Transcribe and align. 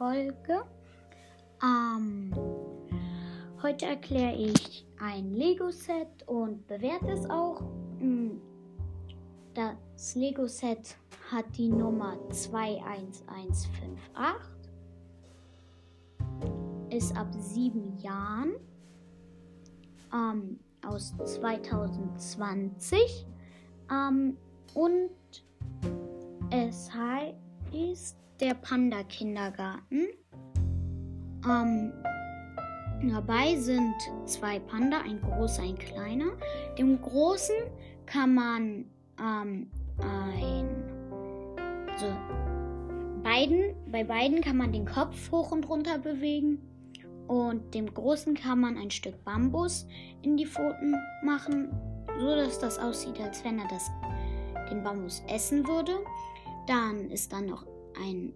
Folge. 0.00 0.64
Ähm, 1.62 2.34
heute 3.62 3.84
erkläre 3.84 4.34
ich 4.34 4.86
ein 4.98 5.34
Lego-Set 5.34 6.26
und 6.26 6.66
bewerte 6.66 7.10
es 7.10 7.28
auch. 7.28 7.60
Hm, 7.98 8.40
das 9.52 10.14
Lego-Set 10.14 10.96
hat 11.30 11.44
die 11.54 11.68
Nummer 11.68 12.16
21158, 12.30 14.40
ist 16.88 17.14
ab 17.14 17.28
sieben 17.38 17.98
Jahren 17.98 18.54
ähm, 20.14 20.60
aus 20.82 21.14
2020 21.26 23.26
ähm, 23.90 24.38
und 24.72 25.10
es 26.50 26.90
heißt 26.90 27.49
der 28.40 28.54
Panda 28.54 29.02
Kindergarten. 29.04 30.08
Ähm, 31.46 31.92
dabei 33.10 33.56
sind 33.56 33.94
zwei 34.26 34.58
Panda, 34.58 35.00
ein 35.02 35.20
großer, 35.20 35.62
ein 35.62 35.78
kleiner. 35.78 36.32
Dem 36.78 37.00
großen 37.00 37.56
kann 38.06 38.34
man 38.34 38.84
ähm, 39.18 39.70
ein, 39.98 40.68
also 41.88 42.06
beiden, 43.22 43.74
bei 43.90 44.04
beiden 44.04 44.40
kann 44.40 44.56
man 44.56 44.72
den 44.72 44.86
Kopf 44.86 45.30
hoch 45.30 45.52
und 45.52 45.68
runter 45.68 45.98
bewegen. 45.98 46.60
Und 47.28 47.74
dem 47.74 47.92
großen 47.92 48.34
kann 48.34 48.60
man 48.60 48.76
ein 48.76 48.90
Stück 48.90 49.22
Bambus 49.24 49.86
in 50.22 50.36
die 50.36 50.46
Pfoten 50.46 50.96
machen, 51.22 51.70
so 52.18 52.34
dass 52.34 52.58
das 52.58 52.78
aussieht, 52.78 53.20
als 53.20 53.44
wenn 53.44 53.60
er 53.60 53.68
das, 53.68 53.88
den 54.68 54.82
Bambus 54.82 55.22
essen 55.28 55.66
würde. 55.68 56.00
Dann 56.66 57.10
ist 57.10 57.32
dann 57.32 57.46
noch 57.46 57.66
ein 58.00 58.32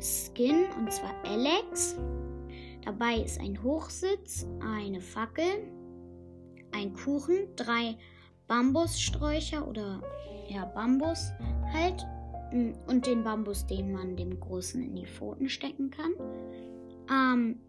Skin 0.00 0.66
und 0.78 0.92
zwar 0.92 1.14
Alex. 1.24 1.96
Dabei 2.84 3.16
ist 3.16 3.40
ein 3.40 3.62
Hochsitz, 3.62 4.46
eine 4.60 5.00
Fackel, 5.00 5.44
ein 6.72 6.94
Kuchen, 6.94 7.48
drei 7.56 7.96
Bambussträucher 8.46 9.66
oder 9.66 10.00
ja 10.48 10.64
Bambus 10.66 11.32
halt 11.72 12.06
mm, 12.52 12.72
und 12.86 13.06
den 13.06 13.24
Bambus, 13.24 13.66
den 13.66 13.92
man 13.92 14.16
dem 14.16 14.38
Großen 14.38 14.82
in 14.82 14.94
die 14.94 15.06
Pfoten 15.06 15.48
stecken 15.48 15.90
kann. 15.90 16.12
Ähm, 17.10 17.60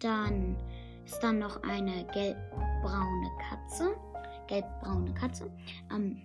dann 0.00 0.56
ist 1.04 1.20
dann 1.20 1.38
noch 1.38 1.62
eine 1.62 2.06
gelbbraune 2.12 3.30
Katze, 3.48 3.96
gelbbraune 4.46 5.14
Katze. 5.14 5.50
Ähm, 5.90 6.22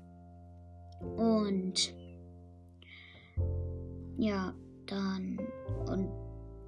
und 1.18 1.94
ja, 4.18 4.54
dann 4.86 5.40
und 5.88 6.10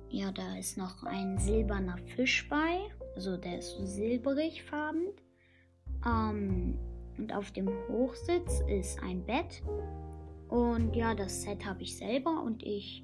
ja, 0.10 0.32
da 0.32 0.58
ist 0.58 0.78
noch 0.78 1.04
ein 1.04 1.38
silberner 1.38 1.98
Fisch 2.16 2.48
bei. 2.50 2.80
Also 3.16 3.36
der 3.36 3.60
ist 3.60 3.72
so 3.72 3.86
silberig 3.86 4.64
farben. 4.64 5.08
Ähm, 6.06 6.78
und 7.18 7.34
auf 7.34 7.52
dem 7.52 7.70
Hochsitz 7.90 8.62
ist 8.68 9.02
ein 9.04 9.26
Bett. 9.26 9.62
Und 10.48 10.96
ja, 10.96 11.14
das 11.14 11.42
Set 11.42 11.66
habe 11.66 11.84
ich 11.84 11.98
selber 11.98 12.42
und 12.42 12.64
ich 12.64 13.04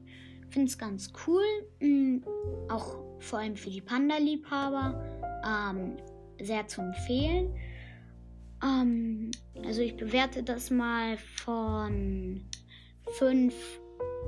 finde 0.50 0.68
es 0.68 0.78
ganz 0.78 1.12
cool. 1.28 1.44
Mhm, 1.82 2.24
auch 2.70 2.98
vor 3.20 3.40
allem 3.40 3.56
für 3.56 3.70
die 3.70 3.82
Panda-Liebhaber. 3.82 5.04
Ähm, 5.46 5.98
sehr 6.42 6.68
zu 6.68 6.82
empfehlen. 6.82 7.54
Ähm, 8.64 9.32
also 9.66 9.82
ich 9.82 9.98
bewerte 9.98 10.44
das 10.44 10.70
mal 10.70 11.18
von 11.18 12.46
5 13.18 13.54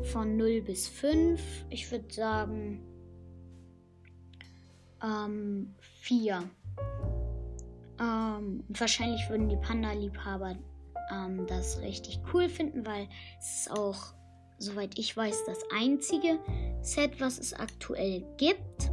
von 0.03 0.37
0 0.37 0.61
bis 0.61 0.87
5. 0.87 1.41
Ich 1.69 1.91
würde 1.91 2.13
sagen 2.13 2.81
ähm, 5.03 5.73
4. 6.01 6.43
Ähm, 7.99 8.63
wahrscheinlich 8.67 9.29
würden 9.29 9.49
die 9.49 9.57
Panda-Liebhaber 9.57 10.55
ähm, 11.11 11.45
das 11.47 11.79
richtig 11.81 12.19
cool 12.33 12.49
finden, 12.49 12.85
weil 12.85 13.07
es 13.39 13.61
ist 13.61 13.71
auch, 13.71 14.13
soweit 14.57 14.97
ich 14.99 15.15
weiß, 15.15 15.45
das 15.45 15.59
einzige 15.73 16.39
Set, 16.81 17.21
was 17.21 17.39
es 17.39 17.53
aktuell 17.53 18.25
gibt. 18.37 18.91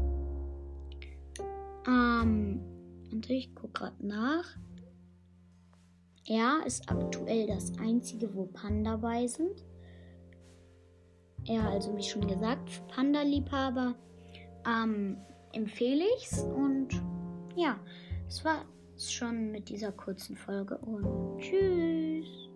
Ähm, 1.86 2.60
und 3.10 3.28
ich 3.28 3.54
gucke 3.54 3.72
gerade 3.72 4.06
nach. 4.06 4.44
Ja, 6.24 6.60
ist 6.64 6.88
aktuell 6.88 7.48
das 7.48 7.76
einzige, 7.78 8.32
wo 8.34 8.46
Panda 8.46 8.96
bei 8.96 9.26
sind. 9.26 9.64
Ja, 11.44 11.68
also 11.70 11.96
wie 11.96 12.02
schon 12.02 12.26
gesagt, 12.26 12.86
Panda-Liebhaber 12.88 13.94
ähm, 14.66 15.16
empfehle 15.52 16.04
es. 16.16 16.42
Und 16.42 16.88
ja, 17.56 17.78
es 18.28 18.44
war 18.44 18.64
schon 18.96 19.50
mit 19.50 19.68
dieser 19.68 19.92
kurzen 19.92 20.36
Folge 20.36 20.78
und 20.78 21.38
tschüss. 21.38 22.51